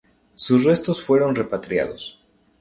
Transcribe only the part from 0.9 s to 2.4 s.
fueron repatriados.